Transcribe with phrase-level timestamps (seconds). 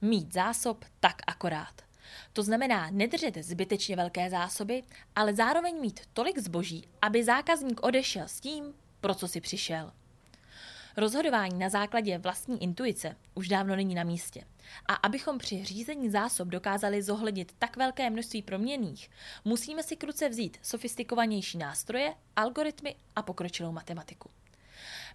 [0.00, 1.82] Mít zásob tak akorát.
[2.32, 4.82] To znamená nedržet zbytečně velké zásoby,
[5.16, 9.92] ale zároveň mít tolik zboží, aby zákazník odešel s tím, pro co si přišel.
[10.96, 14.44] Rozhodování na základě vlastní intuice už dávno není na místě.
[14.86, 19.10] A abychom při řízení zásob dokázali zohlednit tak velké množství proměných,
[19.44, 24.30] musíme si kruce vzít sofistikovanější nástroje, algoritmy a pokročilou matematiku.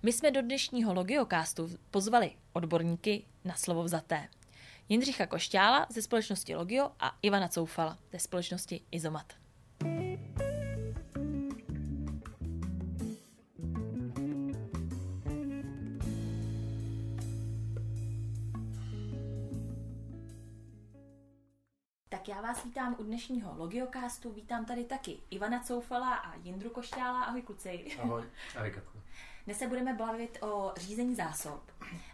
[0.03, 4.27] My jsme do dnešního Logiocastu pozvali odborníky na slovo vzaté.
[4.89, 9.33] Jindřicha Košťála ze společnosti Logio a Ivana Coufala ze společnosti Izomat.
[22.09, 24.33] Tak já vás vítám u dnešního Logiocastu.
[24.33, 27.23] Vítám tady taky Ivana Coufala a Jindru Košťála.
[27.23, 27.97] Ahoj kluci.
[28.01, 28.23] Ahoj.
[28.57, 29.00] Ahoj Katko.
[29.51, 31.71] Dnes se budeme bavit o řízení zásob.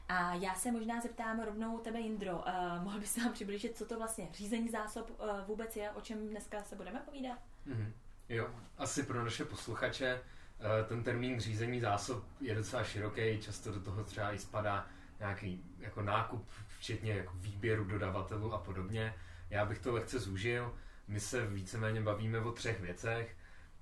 [0.09, 2.37] A já se možná zeptám rovnou tebe, Jindro.
[2.37, 6.27] Uh, mohl bys nám přiblížit, co to vlastně řízení zásob uh, vůbec je, o čem
[6.27, 7.37] dneska se budeme povídat?
[7.67, 7.91] Mm-hmm.
[8.29, 10.21] Jo, asi pro naše posluchače
[10.59, 14.87] uh, ten termín řízení zásob je docela široký, často do toho třeba i spadá
[15.19, 19.13] nějaký jako nákup, včetně jako výběru dodavatelů a podobně.
[19.49, 20.77] Já bych to lehce zúžil.
[21.07, 23.35] My se víceméně bavíme o třech věcech.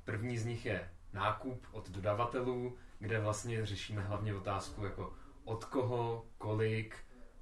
[0.04, 5.14] První z nich je nákup od dodavatelů, kde vlastně řešíme hlavně otázku jako
[5.44, 6.96] od koho, kolik,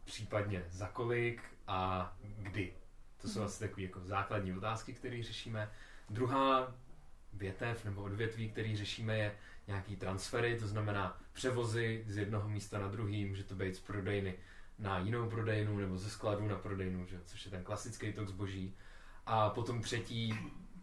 [0.05, 2.73] případně za kolik a kdy.
[3.21, 5.71] To jsou asi takové jako základní otázky, které řešíme.
[6.09, 6.75] Druhá
[7.33, 9.35] větev nebo odvětví, který řešíme, je
[9.67, 14.35] nějaký transfery, to znamená převozy z jednoho místa na druhý, může to být z prodejny
[14.79, 17.19] na jinou prodejnu nebo ze skladu na prodejnu, že?
[17.25, 18.75] což je ten klasický tok zboží.
[19.25, 20.33] A potom třetí,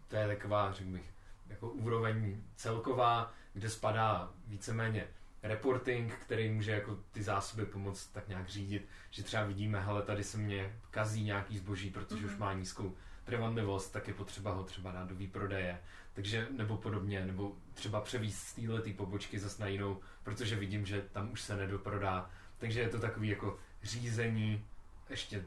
[0.07, 1.13] to je taková, řekl bych,
[1.51, 5.07] jako úroveň celková, kde spadá víceméně
[5.43, 10.23] reporting, který může jako ty zásoby pomoct tak nějak řídit, že třeba vidíme, hele, tady
[10.23, 12.25] se mě kazí nějaký zboží, protože mm-hmm.
[12.25, 12.39] už mhm.
[12.39, 15.79] má nízkou trvanlivost, tak je potřeba ho třeba dát do výprodeje,
[16.13, 21.01] takže nebo podobně, nebo třeba převíst z této pobočky zase na jinou, protože vidím, že
[21.11, 22.29] tam už se nedoprodá.
[22.57, 24.65] Takže je to takový jako řízení
[25.09, 25.45] ještě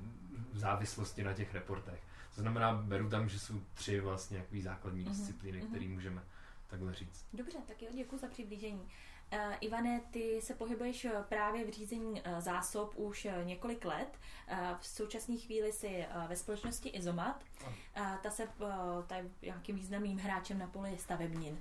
[0.53, 2.01] v závislosti na těch reportech.
[2.35, 5.09] To znamená, beru tam, že jsou tři vlastně jaký základní mm-hmm.
[5.09, 5.69] disciplíny, mm-hmm.
[5.69, 6.23] které můžeme
[6.67, 7.27] takhle říct.
[7.33, 8.89] Dobře, tak jo, děkuji za přiblížení.
[9.33, 14.19] Uh, Ivane, ty se pohybuješ eh, právě v řízení uh, zásob už uh, několik let.
[14.81, 17.45] V současné chvíli jsi ve společnosti Izomat.
[18.23, 18.49] Ta se
[19.07, 21.59] ta je nějakým významným hráčem na poli stavebnin.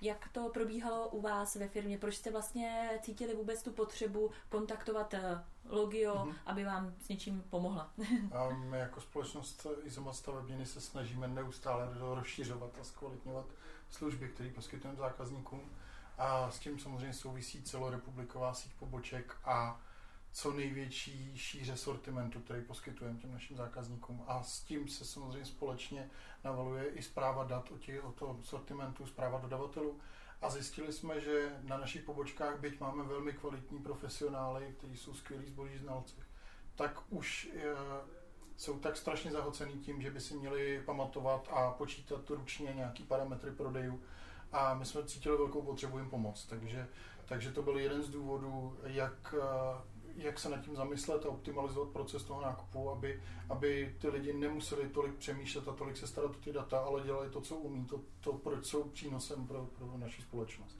[0.00, 1.98] Jak to probíhalo u vás ve firmě?
[1.98, 5.14] Proč jste vlastně cítili vůbec tu potřebu kontaktovat
[5.70, 6.34] Logio, mm-hmm.
[6.46, 7.90] aby vám s něčím pomohla?
[8.32, 13.46] a my jako společnost Izomat stavebniny se snažíme neustále rozšiřovat a zkvalitňovat
[13.90, 15.60] služby, které poskytujeme zákazníkům.
[16.18, 19.80] A s tím samozřejmě souvisí celorepubliková síť poboček a
[20.32, 24.24] co největší šíře sortimentu, který poskytujeme těm našim zákazníkům.
[24.26, 26.10] A s tím se samozřejmě společně
[26.44, 30.00] navaluje i zpráva dat o, tě, o tom sortimentu, zpráva dodavatelů.
[30.42, 35.46] A zjistili jsme, že na našich pobočkách, byť máme velmi kvalitní profesionály, kteří jsou skvělí
[35.46, 36.16] zboží znalci,
[36.74, 37.74] tak už e,
[38.56, 43.50] jsou tak strašně zahocený tím, že by si měli pamatovat a počítat ručně nějaký parametry
[43.50, 44.02] prodejů,
[44.52, 46.46] a my jsme cítili velkou potřebu jim pomoct.
[46.46, 46.88] Takže,
[47.26, 51.88] takže to byl jeden z důvodů, jak, eh, jak se nad tím zamyslet a optimalizovat
[51.88, 56.34] proces toho nákupu, aby, aby ty lidi nemuseli tolik přemýšlet a tolik se starat o
[56.34, 60.22] ty data, ale dělali to, co umí, to, to proč jsou přínosem pro, pro naši
[60.22, 60.78] společnost.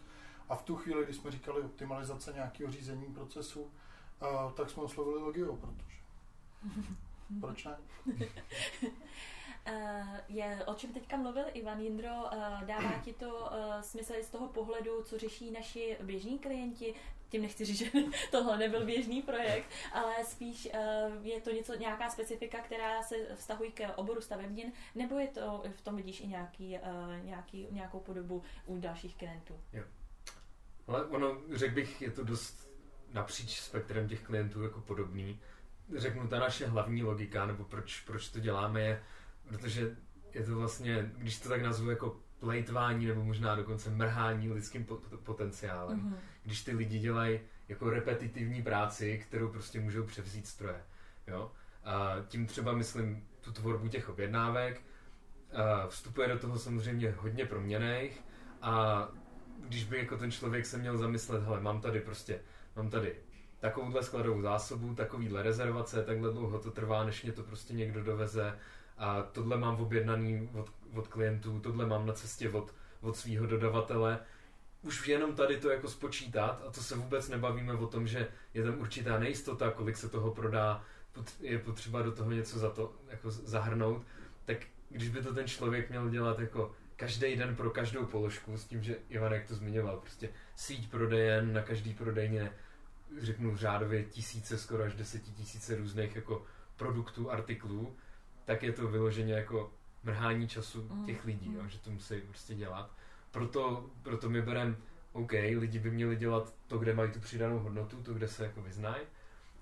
[0.49, 5.23] A v tu chvíli, kdy jsme říkali optimalizace nějakého řízení procesu, uh, tak jsme oslovili
[5.23, 5.97] Logio, protože
[7.41, 7.77] proč ne?
[9.67, 14.31] Eh, je, o čem teďka mluvil Ivan Jindro, eh, dává ti to eh, smysl z
[14.31, 16.95] toho pohledu, co řeší naši běžní klienti,
[17.29, 17.91] tím nechci říct, že
[18.31, 20.69] tohle nebyl běžný projekt, ale spíš
[21.23, 25.81] je to něco, nějaká specifika, která se vztahují k oboru stavebnin, nebo je to, v
[25.81, 26.79] tom vidíš i nějaký,
[27.23, 29.61] nějaký, nějakou podobu u dalších klientů?
[29.73, 29.85] Jo.
[30.87, 32.71] Ale ono, řekl bych, je to dost
[33.13, 35.41] napříč spektrem těch klientů jako podobný.
[35.97, 39.03] Řeknu, ta naše hlavní logika, nebo proč, proč to děláme, je,
[39.51, 39.97] protože
[40.35, 44.87] je to vlastně, když to tak nazvu jako plejtvání nebo možná dokonce mrhání lidským
[45.25, 46.01] potenciálem.
[46.01, 46.17] Mm-hmm.
[46.43, 50.83] Když ty lidi dělají jako repetitivní práci, kterou prostě můžou převzít stroje.
[51.27, 51.53] Jo?
[51.85, 54.83] A tím třeba myslím tu tvorbu těch objednávek.
[55.53, 58.21] A vstupuje do toho samozřejmě hodně proměných
[58.63, 59.09] a
[59.69, 62.41] když by jako ten člověk se měl zamyslet, hele, mám tady prostě,
[62.77, 63.17] mám tady
[63.61, 68.59] takovouhle skladovou zásobu, takovýhle rezervace, takhle dlouho to trvá, než mě to prostě někdo doveze,
[69.01, 74.19] a tohle mám objednaný od, od klientů, tohle mám na cestě od, od svého dodavatele.
[74.83, 78.65] Už jenom tady to jako spočítat a to se vůbec nebavíme o tom, že je
[78.65, 80.85] tam určitá nejistota, kolik se toho prodá,
[81.41, 84.07] je potřeba do toho něco za to jako zahrnout,
[84.45, 84.57] tak
[84.89, 88.83] když by to ten člověk měl dělat jako každý den pro každou položku, s tím,
[88.83, 92.53] že Ivan, jak to zmiňoval, prostě síť prodejen na každý prodejně,
[93.19, 96.45] řeknu řádově tisíce, skoro až desetitisíce různých jako
[96.77, 97.97] produktů, artiklů,
[98.45, 99.73] tak je to vyloženě jako
[100.03, 101.07] mrhání času mm.
[101.07, 102.91] těch lidí, jo, že to musí prostě dělat.
[103.31, 104.77] Proto, proto my bereme,
[105.13, 108.63] OK, lidi by měli dělat to, kde mají tu přidanou hodnotu, to, kde se jako
[108.63, 109.03] vyznají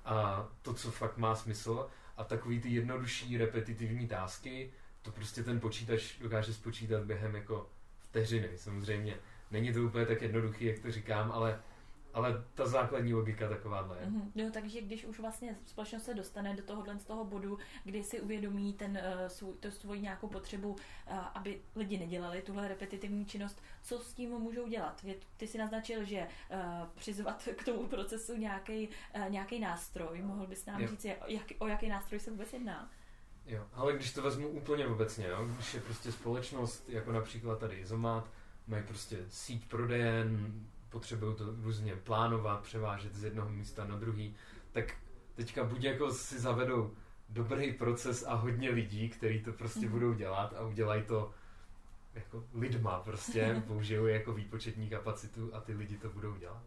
[0.04, 4.70] a to, co fakt má smysl a takový ty jednodušší repetitivní tásky,
[5.02, 8.48] to prostě ten počítač dokáže spočítat během jako vteřiny.
[8.56, 9.16] Samozřejmě
[9.50, 11.60] není to úplně tak jednoduchý, jak to říkám, ale
[12.14, 14.06] ale ta základní logika takováhle je.
[14.06, 14.30] Mm-hmm.
[14.34, 18.20] No, takže když už vlastně společnost se dostane do tohohle z toho bodu, kdy si
[18.20, 20.76] uvědomí ten, uh, svůj, to svoji nějakou potřebu, uh,
[21.34, 25.04] aby lidi nedělali tuhle repetitivní činnost, co s tím můžou dělat?
[25.36, 26.58] Ty si naznačil, že uh,
[26.94, 30.22] přizvat k tomu procesu nějaký uh, nějaký nástroj.
[30.22, 30.88] Mohl bys nám jo.
[30.88, 32.90] říct, jak, o jaký nástroj se vůbec jedná?
[33.46, 37.76] Jo, ale když to vezmu úplně obecně, jo, když je prostě společnost, jako například tady
[37.76, 38.30] Izomat,
[38.66, 40.52] mají prostě síť prodejen,
[40.90, 44.34] potřebují to různě plánovat, převážet z jednoho místa na druhý,
[44.72, 44.94] tak
[45.34, 46.90] teďka buď jako si zavedou
[47.28, 49.92] dobrý proces a hodně lidí, kteří to prostě mm.
[49.92, 51.30] budou dělat a udělají to
[52.14, 56.62] jako lidma prostě, použijou jako výpočetní kapacitu a ty lidi to budou dělat.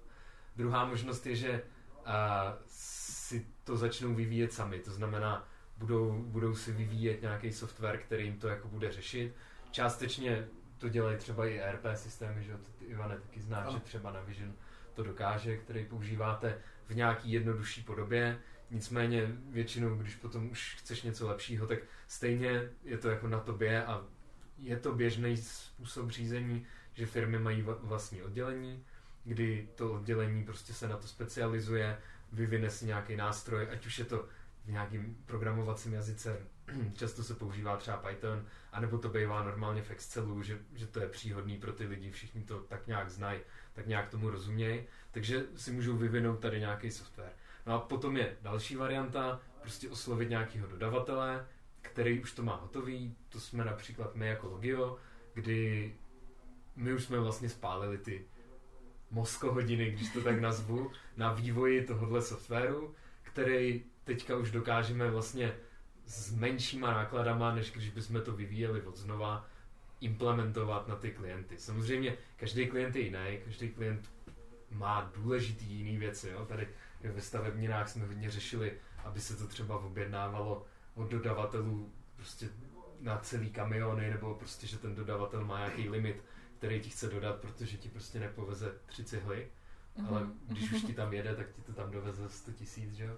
[0.55, 1.63] Druhá možnost je, že
[2.05, 5.47] a, si to začnou vyvíjet sami, to znamená,
[5.77, 9.35] budou, budou si vyvíjet nějaký software, který jim to jako bude řešit.
[9.71, 10.47] Částečně
[10.81, 13.71] to dělají třeba i ERP systémy, že to ty Ivane taky znáš, no.
[13.71, 14.53] že třeba na Vision
[14.93, 16.57] to dokáže, který používáte
[16.87, 18.39] v nějaký jednodušší podobě.
[18.71, 23.85] Nicméně většinou, když potom už chceš něco lepšího, tak stejně je to jako na tobě
[23.85, 24.05] a
[24.57, 28.83] je to běžný způsob řízení, že firmy mají vlastní oddělení,
[29.23, 31.97] kdy to oddělení prostě se na to specializuje,
[32.31, 34.27] vyvine si nějaký nástroj, ať už je to
[34.65, 36.37] v nějakým programovacím jazyce,
[36.93, 41.07] často se používá třeba Python, anebo to bývá normálně v Excelu, že, že to je
[41.07, 43.39] příhodný pro ty lidi, všichni to tak nějak znají,
[43.73, 47.33] tak nějak tomu rozumějí, takže si můžou vyvinout tady nějaký software.
[47.65, 51.47] No a potom je další varianta, prostě oslovit nějakého dodavatele,
[51.81, 54.97] který už to má hotový, to jsme například my jako Logio,
[55.33, 55.95] kdy
[56.75, 58.25] my už jsme vlastně spálili ty
[59.11, 65.53] mozkohodiny, když to tak nazvu, na vývoji tohohle softwaru, který teďka už dokážeme vlastně
[66.11, 69.47] s menšíma nákladama, než když bychom to vyvíjeli od znova,
[70.01, 71.57] implementovat na ty klienty.
[71.57, 74.11] Samozřejmě každý klient je jiný, každý klient
[74.71, 76.29] má důležitý jiný věci.
[76.29, 76.45] Jo?
[76.45, 76.67] Tady
[77.03, 78.73] ve stavebninách jsme hodně řešili,
[79.03, 80.65] aby se to třeba objednávalo
[80.95, 82.49] od dodavatelů prostě
[82.99, 86.23] na celý kamiony, nebo prostě, že ten dodavatel má nějaký limit,
[86.57, 89.47] který ti chce dodat, protože ti prostě nepoveze tři cihly,
[89.97, 90.07] mm-hmm.
[90.07, 93.17] ale když už ti tam jede, tak ti to tam doveze 100 tisíc, že jo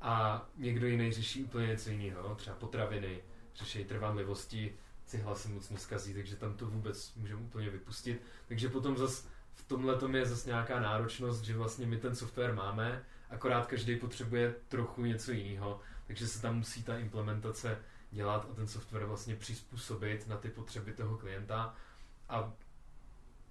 [0.00, 3.18] a někdo jiný řeší úplně něco jiného, třeba potraviny,
[3.54, 4.74] řeší trvanlivosti,
[5.06, 8.22] cihla se moc neskazí, takže tam to vůbec můžeme úplně vypustit.
[8.48, 12.54] Takže potom zas v tomhle tom je zase nějaká náročnost, že vlastně my ten software
[12.54, 17.78] máme, akorát každý potřebuje trochu něco jiného, takže se tam musí ta implementace
[18.10, 21.74] dělat a ten software vlastně přizpůsobit na ty potřeby toho klienta
[22.28, 22.52] a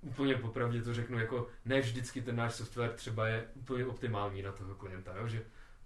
[0.01, 4.51] úplně popravdě to řeknu, jako ne vždycky ten náš software třeba je úplně optimální na
[4.51, 5.27] toho klienta, jo?
[5.27, 5.44] že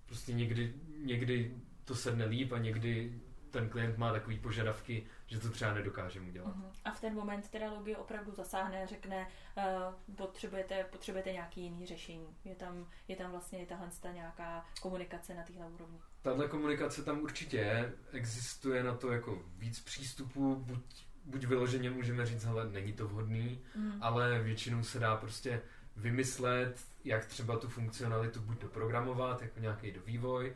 [0.10, 3.14] prostě někdy, někdy to sedne líp a někdy
[3.52, 6.56] ten klient má takový požadavky, že to třeba nedokáže mu dělat.
[6.56, 6.72] Uh-huh.
[6.86, 12.28] A v ten moment teda logie opravdu zasáhne, řekne, uh, potřebujete, potřebujete nějaký jiný řešení.
[12.46, 16.00] Je tam, je tam vlastně tahle nějaká komunikace na téhle úrovni.
[16.22, 17.94] Tahle komunikace tam určitě je.
[18.12, 23.62] Existuje na to jako víc přístupů, buď, buď vyloženě můžeme říct, hele, není to vhodný,
[23.78, 23.98] uh-huh.
[24.02, 25.62] ale většinou se dá prostě
[26.00, 30.54] vymyslet, jak třeba tu funkcionalitu buď doprogramovat, jako nějaký do vývoj,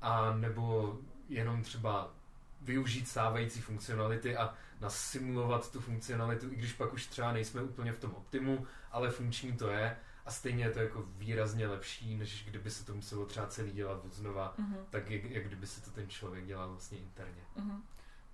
[0.00, 0.96] a nebo
[1.28, 2.10] jenom třeba
[2.60, 7.98] využít stávající funkcionality a nasimulovat tu funkcionalitu, i když pak už třeba nejsme úplně v
[7.98, 12.70] tom optimu, ale funkční to je a stejně je to jako výrazně lepší, než kdyby
[12.70, 14.84] se to muselo třeba celý dělat od znova, uh-huh.
[14.90, 17.42] tak jak, jak kdyby se to ten člověk dělal vlastně interně.
[17.56, 17.80] Uh-huh.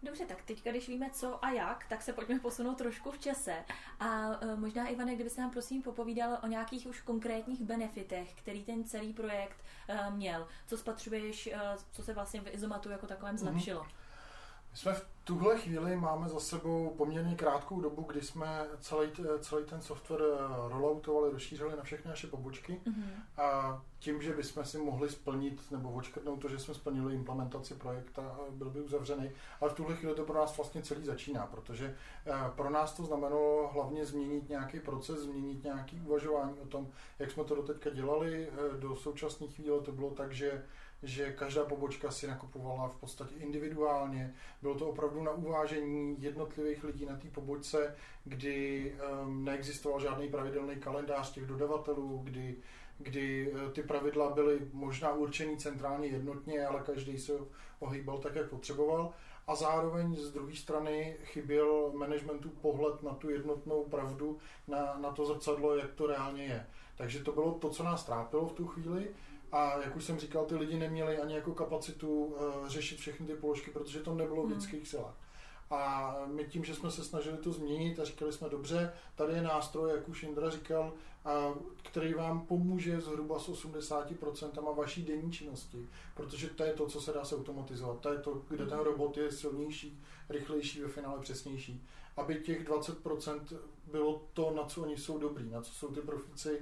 [0.03, 3.65] Dobře, tak teď, když víme co a jak, tak se pojďme posunout trošku v čase.
[4.01, 8.65] A uh, možná, Ivane, kdyby se nám prosím popovídal o nějakých už konkrétních benefitech, který
[8.65, 9.57] ten celý projekt
[9.89, 10.49] uh, měl.
[10.67, 13.45] Co spatřuješ, uh, co se vlastně v Izomatu jako takovém mhm.
[13.45, 13.83] zlepšilo?
[13.83, 14.02] Mm-hmm.
[14.73, 19.09] My jsme v tuhle chvíli máme za sebou poměrně krátkou dobu, kdy jsme celý,
[19.41, 20.23] celý ten software
[20.69, 23.43] rolloutovali, rozšířili na všechny naše pobočky mm-hmm.
[23.43, 28.39] a tím, že bychom si mohli splnit nebo očkrtnout to, že jsme splnili implementaci projekta,
[28.51, 29.31] byl by uzavřený.
[29.61, 33.05] Ale v tuhle chvíli to pro nás vlastně celý začíná, protože eh, pro nás to
[33.05, 36.89] znamenalo hlavně změnit nějaký proces, změnit nějaký uvažování o tom,
[37.19, 38.49] jak jsme to doteďka dělali.
[38.49, 40.65] Eh, do současné chvíle to bylo tak, že
[41.03, 44.35] že každá pobočka si nakupovala v podstatě individuálně.
[44.63, 48.93] Bylo to opravdu na uvážení jednotlivých lidí na té pobočce, kdy
[49.23, 52.57] um, neexistoval žádný pravidelný kalendář těch dodavatelů, kdy
[53.03, 57.33] kdy eh, ty pravidla byly možná určený centrálně jednotně, ale každý se
[57.79, 59.13] ohýbal tak, jak potřeboval.
[59.47, 65.27] A zároveň z druhé strany chyběl managementu pohled na tu jednotnou pravdu, na, na to
[65.27, 66.67] zrcadlo, jak to reálně je.
[66.97, 69.09] Takže to bylo to, co nás trápilo v tu chvíli.
[69.53, 73.35] A jak už jsem říkal, ty lidi neměli ani jako kapacitu uh, řešit všechny ty
[73.35, 74.55] položky, protože to nebylo v hmm.
[74.55, 75.15] lidských silách.
[75.71, 79.43] A my tím, že jsme se snažili to změnit a říkali jsme, dobře, tady je
[79.43, 80.93] nástroj, jak už Indra říkal,
[81.83, 87.13] který vám pomůže zhruba s 80% vaší denní činnosti, protože to je to, co se
[87.13, 91.87] dá se automatizovat, to je to, kde ten robot je silnější, rychlejší, ve finále přesnější.
[92.17, 93.41] Aby těch 20%
[93.91, 96.61] bylo to, na co oni jsou dobrý, na co jsou ty profíci,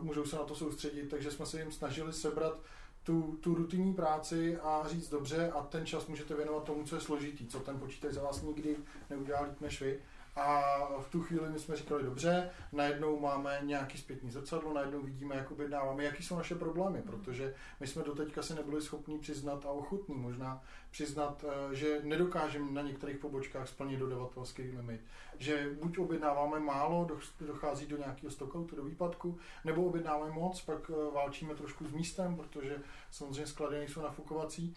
[0.00, 2.58] můžou se na to soustředit, takže jsme se jim snažili sebrat
[3.02, 7.00] tu, tu rutinní práci a říct dobře a ten čas můžete věnovat tomu, co je
[7.00, 8.76] složitý, co ten počítač za vás nikdy
[9.10, 10.02] neudělá líp než vy.
[10.36, 15.36] A v tu chvíli my jsme říkali, dobře, najednou máme nějaký zpětný zrcadlo, najednou vidíme,
[15.36, 19.70] jak objednáváme, jaký jsou naše problémy, protože my jsme doteďka si nebyli schopni přiznat a
[19.70, 25.00] ochotní možná přiznat, eh, že nedokážeme na některých pobočkách splnit dodavatelský limit.
[25.38, 27.08] Že buď objednáváme málo,
[27.40, 32.36] dochází do nějakého stockoutu, do výpadku, nebo objednáváme moc, pak eh, válčíme trošku s místem,
[32.36, 32.78] protože
[33.10, 34.76] samozřejmě sklady nejsou nafukovací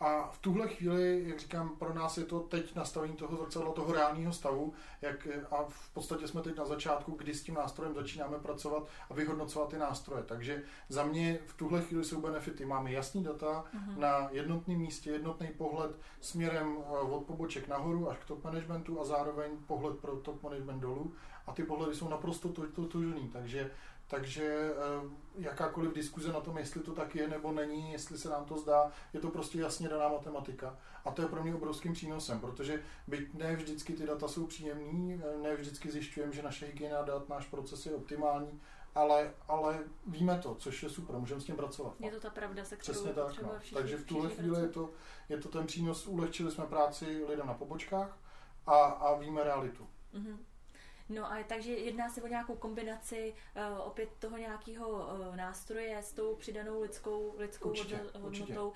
[0.00, 3.92] a v tuhle chvíli, jak říkám, pro nás je to teď nastavení toho zrcadla, toho
[3.92, 8.38] reálného stavu, jak, a v podstatě jsme teď na začátku, kdy s tím nástrojem začínáme
[8.38, 10.22] pracovat a vyhodnocovat ty nástroje.
[10.22, 12.64] Takže za mě v tuhle chvíli jsou benefity.
[12.64, 13.98] Máme jasný data uh-huh.
[13.98, 15.90] na jednotném místě, jednotný pohled
[16.20, 20.80] směrem eh, od poboček nahoru až k top managementu a zároveň pohled pro top management
[20.80, 21.12] dolů.
[21.46, 23.70] A ty pohledy jsou naprosto totožný, takže
[24.08, 28.44] takže eh, jakákoliv diskuze na tom, jestli to tak je nebo není, jestli se nám
[28.44, 30.78] to zdá, je to prostě jasně daná matematika.
[31.04, 35.22] A to je pro mě obrovským přínosem, protože byť ne vždycky ty data jsou příjemný,
[35.24, 38.60] eh, ne vždycky zjišťujeme, že naše hygiena dat, náš proces je optimální,
[38.94, 41.94] ale, ale víme to, což je super, můžeme s tím pracovat.
[41.98, 43.52] Je to ta pravda, se kterou Přesně tak, no.
[43.74, 44.90] Takže v tuhle chvíli je to,
[45.28, 48.18] je to ten přínos, ulehčili jsme práci lidem na pobočkách
[48.66, 49.88] a, a víme realitu.
[50.14, 50.36] Mm-hmm.
[51.08, 56.12] No a takže jedná se o nějakou kombinaci uh, opět toho nějakého uh, nástroje s
[56.12, 58.26] tou přidanou lidskou, lidskou určitě, hodnotou.
[58.26, 58.58] Určitě.
[58.58, 58.72] Uh,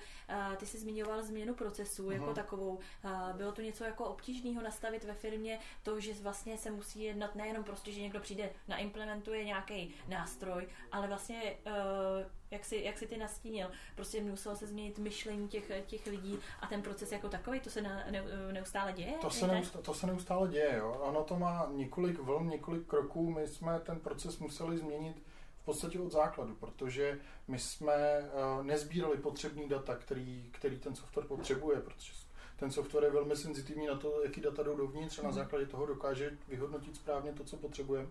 [0.57, 2.11] ty jsi zmiňoval změnu procesu uh-huh.
[2.11, 2.35] jako mhm.
[2.35, 2.79] takovou.
[3.03, 7.35] Uh, bylo to něco jako obtížného nastavit ve firmě, to, že vlastně se musí jednat
[7.35, 11.73] nejenom prostě, že někdo přijde, naimplementuje nějaký nástroj, ale vlastně uh,
[12.53, 13.71] jak si, jak si ty nastínil.
[13.95, 17.81] Prostě muselo se změnit myšlení těch, těch lidí a ten proces jako takový, to se
[17.81, 19.13] na, ne, neustále děje?
[19.21, 20.97] To se, neustále, to se neustále děje, jo.
[21.01, 23.31] Ono to má několik vln, několik kroků.
[23.31, 25.23] My jsme ten proces museli změnit
[25.61, 31.27] v podstatě od základu, protože my jsme uh, nezbírali potřebný data, který, který ten software
[31.27, 32.13] potřebuje, protože
[32.55, 35.37] ten software je velmi senzitivní na to, jaký data jdou dovnitř a na mhm.
[35.37, 38.09] základě toho dokáže vyhodnotit správně to, co potřebujeme.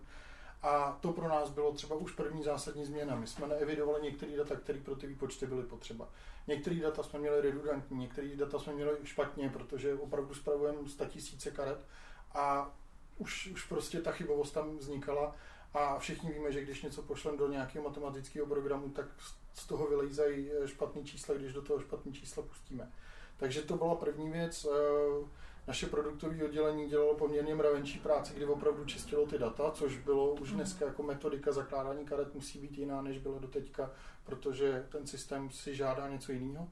[0.63, 3.15] A to pro nás bylo třeba už první zásadní změna.
[3.15, 6.09] My jsme neevidovali některé data, které pro ty výpočty byly potřeba.
[6.47, 11.51] Některé data jsme měli redundantní, některé data jsme měli špatně, protože opravdu spravujeme 100 tisíce
[11.51, 11.85] karet
[12.33, 12.75] a
[13.17, 15.35] už, už prostě ta chybovost tam vznikala
[15.73, 19.05] a všichni víme, že když něco pošlem do nějakého matematického programu, tak
[19.53, 22.91] z toho vylejzají špatné čísla, když do toho špatné čísla pustíme.
[23.37, 24.67] Takže to byla první věc.
[25.67, 30.49] Naše produktové oddělení dělalo poměrně mravenčí práci, kdy opravdu čistilo ty data, což bylo už
[30.49, 30.57] mhm.
[30.57, 33.91] dneska jako metodika zakládání karet musí být jiná, než byla doteďka,
[34.23, 36.67] protože ten systém si žádá něco jiného.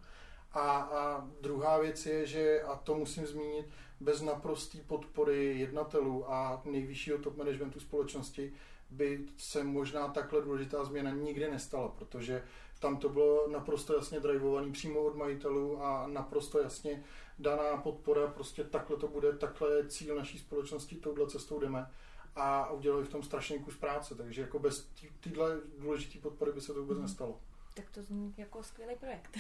[0.54, 3.66] A, a druhá věc je, že, a to musím zmínit,
[4.00, 8.54] bez naprosté podpory jednatelů a nejvyššího top managementu společnosti
[8.90, 12.44] by se možná takhle důležitá změna nikdy nestala, protože
[12.82, 17.04] tam to bylo naprosto jasně drivovaný přímo od majitelů a naprosto jasně
[17.40, 21.90] daná podpora, prostě takhle to bude, takhle je cíl naší společnosti, touhle cestou jdeme
[22.36, 26.74] a udělali v tom strašný kus práce, takže jako bez téhle důležité podpory by se
[26.74, 27.04] to vůbec mm.
[27.04, 27.40] nestalo.
[27.74, 29.38] Tak to zní jako skvělý projekt.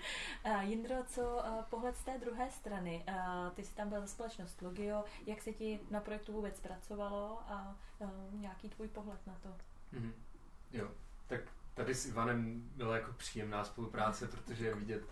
[0.60, 3.04] Jindro, co pohled z té druhé strany?
[3.54, 7.76] Ty jsi tam byl za společnost Logio, jak se ti na projektu vůbec pracovalo a
[8.32, 9.48] nějaký tvůj pohled na to?
[9.92, 10.12] Mm-hmm.
[10.72, 10.90] Jo,
[11.26, 11.40] tak
[11.74, 15.02] tady s Ivanem byla jako příjemná spolupráce, protože je vidět,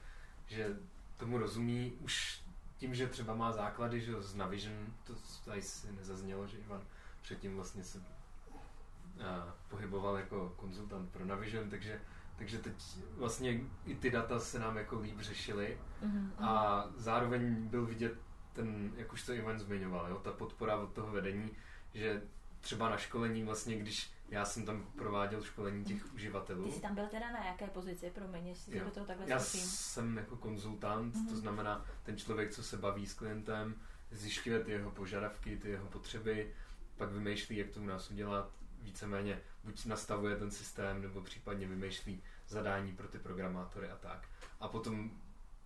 [0.47, 0.76] že
[1.16, 2.42] tomu rozumí už
[2.76, 5.14] tím, že třeba má základy, že z Navision, to
[5.45, 6.83] tady si nezaznělo, že Ivan
[7.23, 12.00] předtím vlastně se a, pohyboval jako konzultant pro Navision, takže,
[12.37, 12.75] takže teď
[13.16, 16.31] vlastně i ty data se nám jako líp řešily mm-hmm.
[16.38, 18.14] a zároveň byl vidět
[18.52, 21.50] ten, jak už to Ivan zmiňoval, jo, ta podpora od toho vedení,
[21.95, 22.23] že
[22.61, 26.65] třeba na školení vlastně, když já jsem tam prováděl školení těch uživatelů.
[26.65, 29.39] Ty jsi tam byl teda na jaké pozici, promiň, jestli se do toho takhle Já
[29.39, 29.61] zkusím.
[29.69, 31.29] jsem jako konzultant, Mhm.
[31.29, 33.75] to znamená ten člověk, co se baví s klientem,
[34.11, 36.55] zjišťuje ty jeho požadavky, ty jeho potřeby,
[36.97, 42.23] pak vymýšlí, jak to u nás udělat, víceméně buď nastavuje ten systém, nebo případně vymýšlí
[42.49, 44.29] zadání pro ty programátory a tak.
[44.61, 45.11] A potom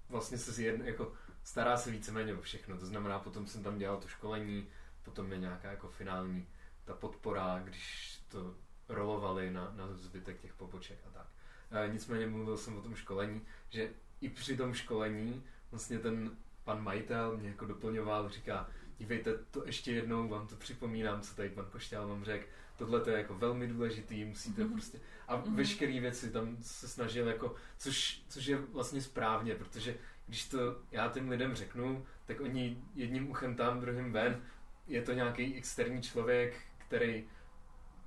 [0.09, 3.97] vlastně se jedno, jako stará se víceméně o všechno, to znamená, potom jsem tam dělal
[4.01, 4.67] to školení,
[5.03, 6.47] potom je nějaká jako finální
[6.87, 8.55] ta podpora, když to
[8.88, 11.26] rolovali na, na zbytek těch poboček a tak.
[11.71, 13.90] E, nicméně mluvil jsem o tom školení, že
[14.21, 19.93] i při tom školení vlastně ten pan majitel mě jako doplňoval, říká, dívejte, to ještě
[19.93, 22.47] jednou vám to připomínám, co tady pan Košťál vám řekl,
[22.78, 24.73] tohle to je jako velmi důležitý, musíte Mhm.
[24.73, 25.57] prostě, a Mhm.
[25.57, 30.59] veškeré věci tam se snažil jako, což, což je vlastně správně, protože když to
[30.93, 34.43] já těm lidem řeknu, tak oni jedním uchem tam, druhým ven,
[34.87, 37.25] je to nějaký externí člověk, který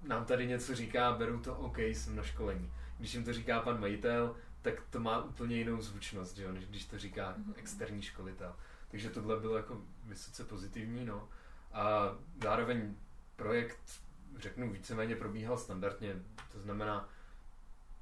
[0.04, 2.72] nám tady něco říká, beru to, OK, jsem na školení.
[2.98, 6.66] Když jim to říká pan majitel, tak to má úplně jinou zvučnost, že jo, než
[6.66, 7.54] když to říká Mhm.
[7.58, 8.56] externí školitel.
[8.92, 11.30] Takže tohle bylo jako vysoce pozitivní, no.
[11.74, 12.00] A
[12.44, 12.96] zároveň
[13.36, 13.80] projekt,
[14.38, 16.16] řeknu, víceméně probíhal standardně,
[16.52, 17.10] to znamená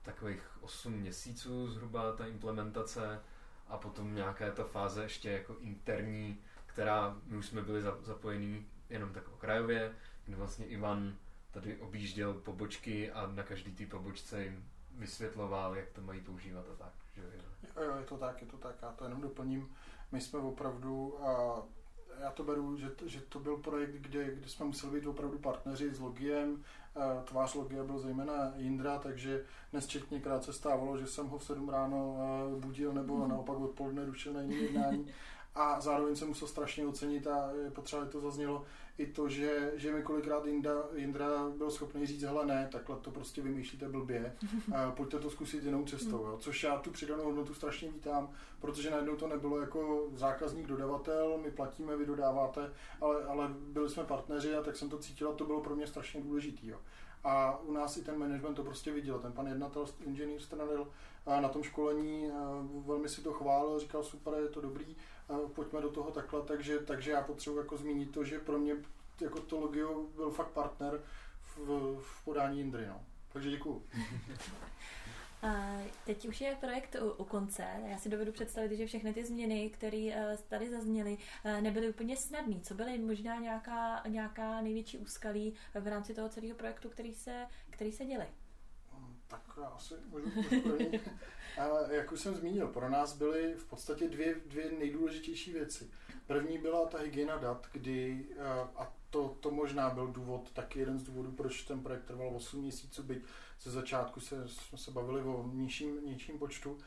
[0.01, 3.19] takových 8 měsíců zhruba ta implementace
[3.67, 8.67] a potom nějaká ta fáze ještě jako interní, která my už jsme byli za- zapojení
[8.89, 9.95] jenom tak okrajově,
[10.27, 11.15] kdy vlastně Ivan
[11.51, 14.65] tady objížděl pobočky a na každý té pobočce jim
[14.97, 16.91] vysvětloval, jak to mají používat a tak.
[17.15, 17.27] Že jo.
[17.77, 18.75] Jo, jo, je to tak, je to tak.
[18.81, 19.69] Já to jenom doplním.
[20.11, 21.61] My jsme opravdu, a
[22.21, 25.37] já to beru, že, to- že to byl projekt, kde, kde jsme museli být opravdu
[25.39, 26.63] partneři s Logiem.
[26.95, 31.69] A Tvář Logia byl zejména Jindra, takže nesčetněkrát se stávalo, že jsem ho v 7
[31.69, 32.15] ráno
[32.59, 33.29] budil nebo Mhm.
[33.29, 35.07] naopak odpoledne rušil na jiném jednání.
[35.55, 38.65] A zároveň jsem musel strašně ocenit a je potřeba, aby to zaznělo,
[38.97, 43.11] i to, že, že mi kolikrát Jindra, Jindra byl schopný říct, hele ne, takhle to
[43.11, 44.35] prostě vymýšlíte blbě,
[44.75, 46.37] a pojďte to zkusit jinou cestou, jo.
[46.39, 51.51] což já tu přidanou hodnotu strašně vítám, protože najednou to nebylo jako zákazník, dodavatel, my
[51.51, 55.45] platíme, vy dodáváte, ale, ale byli jsme partneři a tak jsem to cítil a to
[55.45, 56.67] bylo pro mě strašně důležitý.
[56.67, 56.79] Jo.
[57.23, 59.19] A u nás i ten management to prostě viděl.
[59.19, 60.87] Ten pan jednatel, inženýr Stranadil,
[61.25, 64.95] a na tom školení a velmi si to chválil, říkal super, je to dobrý,
[65.53, 68.75] pojďme do toho takhle, takže, takže já potřebuji jako zmínit to, že pro mě
[69.21, 71.01] jako to Logio byl fakt partner
[71.41, 71.57] v,
[72.01, 72.85] v podání Indry.
[72.87, 73.05] No.
[73.33, 73.85] Takže děkuju.
[75.41, 77.65] A teď už je projekt u, u konce.
[77.85, 82.17] Já si dovedu představit, že všechny ty změny, které eh, tady zazněly, eh, nebyly úplně
[82.17, 82.59] snadné.
[82.61, 87.91] Co byly možná nějaká, nějaká největší úskalí v rámci toho celého projektu, který se, který
[87.91, 88.25] se děli?
[88.97, 90.29] Mm, Tak já asi můžu.
[91.57, 95.91] A Jak už jsem zmínil, pro nás byly v podstatě dvě, dvě nejdůležitější věci.
[96.27, 98.43] První byla ta hygiena dat, kdy, eh,
[98.75, 102.61] a to, to možná byl důvod, taky jeden z důvodů, proč ten projekt trval 8
[102.61, 103.23] měsíců, byť
[103.61, 106.77] ze začátku se, jsme se bavili o nižším, nižším počtu,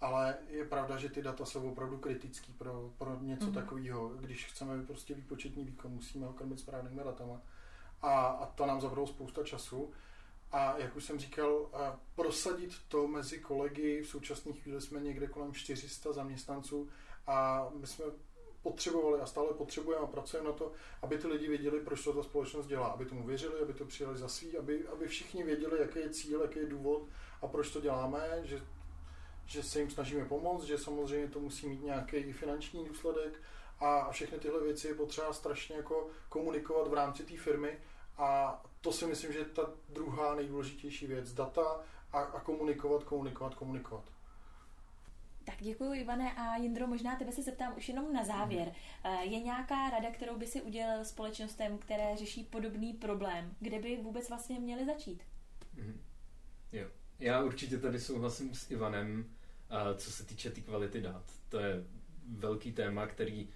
[0.00, 3.52] ale je pravda, že ty data jsou opravdu kritický pro, pro něco Mhm.
[3.52, 3.54] mm-hmm.
[3.54, 4.08] takového.
[4.08, 7.40] Když chceme prostě výpočetní výkon, musíme ho krmit správnými datama.
[8.02, 9.90] A, a to nám zabralo spousta času.
[10.52, 15.26] A jak už jsem říkal, a prosadit to mezi kolegy, v současné chvíli jsme někde
[15.26, 16.88] kolem 400 zaměstnanců
[17.26, 18.04] a my jsme
[18.62, 22.22] potřebovali a stále potřebujeme a pracujeme na to, aby ty lidi věděli, proč to ta
[22.22, 25.98] společnost dělá, aby tomu věřili, aby to přijali za svý, aby, aby všichni věděli, jaký
[25.98, 27.02] je cíl, jaký je důvod
[27.42, 28.62] a proč to děláme, že,
[29.46, 33.42] že se jim snažíme pomoct, že samozřejmě to musí mít nějaký finanční důsledek
[33.80, 37.78] a, a všechny tyhle věci je potřeba strašně jako komunikovat v rámci té firmy
[38.18, 41.32] a to si myslím, že je ta druhá nejdůležitější věc.
[41.32, 41.80] Data
[42.12, 44.04] a, a komunikovat, komunikovat, komunikovat.
[45.44, 46.32] Tak děkuji, Ivane.
[46.32, 48.72] A Jindro, možná tebe se zeptám už jenom na závěr.
[49.04, 53.54] Eh, Je nějaká rada, kterou by si udělal společnostem, které řeší podobný problém?
[53.60, 55.22] Kde by vůbec vlastně měli začít?
[55.74, 56.00] Mhm.
[56.72, 56.88] Jo.
[57.18, 59.30] Já určitě tady souhlasím s Ivanem,
[59.70, 61.24] a co se týče té tý kvality dat.
[61.48, 61.84] To je
[62.28, 63.48] velký téma, který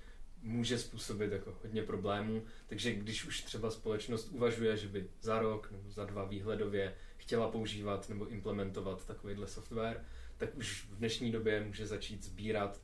[0.43, 5.71] může způsobit jako hodně problémů, takže když už třeba společnost uvažuje, že by za rok
[5.71, 10.05] nebo za dva výhledově chtěla používat nebo implementovat takovýhle software,
[10.37, 12.81] tak už v dnešní době může začít sbírat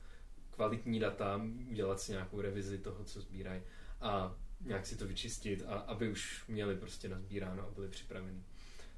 [0.51, 3.61] kvalitní data, udělat si nějakou revizi toho, co sbírají
[4.01, 8.43] a nějak si to vyčistit, a aby už měli prostě nazbíráno a byli připraveni.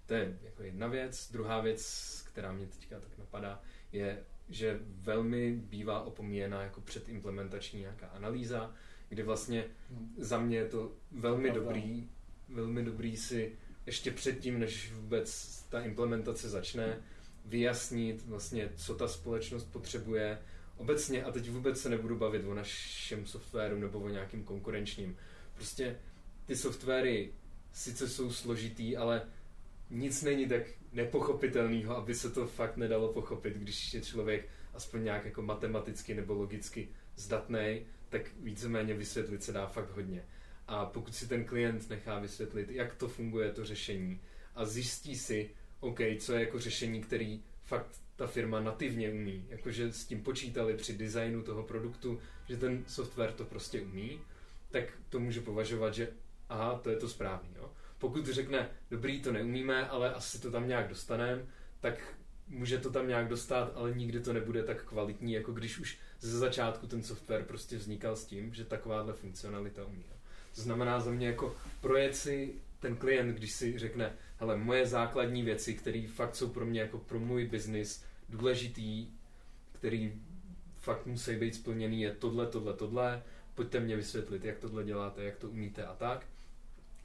[0.05, 1.31] To je jako jedna věc.
[1.31, 3.61] Druhá věc, která mě teďka tak napadá,
[3.91, 8.73] je, že velmi bývá opomíjena jako předimplementační nějaká analýza,
[9.09, 9.65] kdy vlastně
[10.17, 11.63] za mě je to velmi Pravda.
[11.63, 12.09] dobrý,
[12.49, 17.01] velmi dobrý si ještě předtím, než vůbec ta implementace začne,
[17.45, 20.39] vyjasnit vlastně, co ta společnost potřebuje
[20.77, 25.17] obecně, a teď vůbec se nebudu bavit o našem softwaru nebo o nějakým konkurenčním.
[25.55, 25.99] Prostě
[26.45, 27.33] ty softwary
[27.73, 29.21] sice jsou složitý, ale
[29.89, 30.61] nic není tak
[30.93, 36.33] nepochopitelného, aby se to fakt nedalo pochopit, když je člověk aspoň nějak jako matematicky nebo
[36.33, 40.25] logicky zdatný, tak víceméně vysvětlit se dá fakt hodně.
[40.67, 44.21] A pokud si ten klient nechá vysvětlit, jak to funguje, to řešení,
[44.55, 45.49] a zjistí si,
[45.83, 50.73] OK, co je jako řešení, který fakt ta firma nativně umí, jakože s tím počítali
[50.77, 52.19] při designu toho produktu,
[52.49, 54.19] že ten software to prostě umí,
[54.71, 56.07] tak to může považovat, že
[56.49, 57.49] aha, to je to správný.
[57.55, 57.71] Jo.
[57.97, 61.45] Pokud řekne, dobrý, to neumíme, ale asi to tam nějak dostaneme,
[61.79, 62.15] tak
[62.47, 66.37] může to tam nějak dostat, ale nikdy to nebude tak kvalitní, jako když už ze
[66.37, 70.05] začátku ten software prostě vznikal s tím, že takováhle funkcionalita umí.
[70.55, 74.13] To znamená za mě jako projet si ten klient, když si řekne,
[74.43, 79.07] hele, moje základní věci, které fakt jsou pro mě jako pro můj biznis důležitý,
[79.71, 80.21] který
[80.77, 83.23] fakt musí být splněný, je tohle, tohle, tohle,
[83.55, 86.25] pojďte mě vysvětlit, jak tohle děláte, jak to umíte a tak.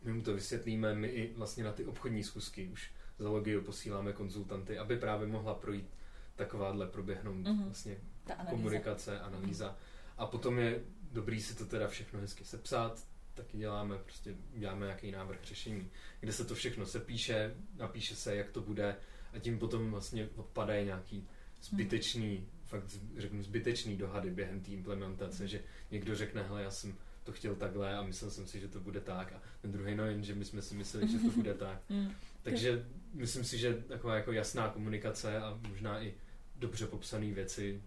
[0.04, 4.12] My mu to vysvětlíme, my i vlastně na ty obchodní zkusky už za Logio posíláme
[4.12, 5.90] konzultanty, aby právě mohla projít
[6.36, 7.64] takováhle proběhnout mm-hmm.
[7.64, 7.96] vlastně
[8.26, 8.50] analýza.
[8.50, 9.76] komunikace, analýza.
[10.16, 10.80] A potom je
[11.12, 13.06] dobrý si to teda všechno hezky sepsat,
[13.38, 18.50] taky děláme, prostě děláme nějaký návrh řešení, kde se to všechno sepíše, napíše se, jak
[18.50, 18.96] to bude
[19.32, 21.28] a tím potom vlastně odpadají nějaký
[21.62, 22.46] zbytečný, hmm.
[22.64, 22.84] fakt
[23.18, 25.48] řeknu zbytečný dohady během té implementace, hmm.
[25.48, 28.80] že někdo řekne, hele, já jsem to chtěl takhle a myslel jsem si, že to
[28.80, 31.54] bude tak a ten druhý no jen, že my jsme si mysleli, že to bude
[31.64, 31.82] tak.
[31.90, 32.12] Hmm.
[32.42, 36.14] Takže myslím si, že taková jako jasná komunikace a možná i
[36.56, 37.82] dobře popsané věci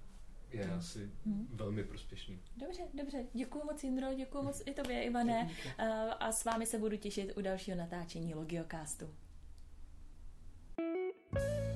[0.52, 1.48] je asi hmm.
[1.52, 2.40] velmi prospěšný.
[2.58, 3.26] Dobře, dobře.
[3.34, 5.50] Děkuji moc, Jindro, děkuji moc i tobě, Ivane.
[6.20, 9.10] A s vámi se budu těšit u dalšího natáčení Logiocastu.
[11.34, 11.71] thank you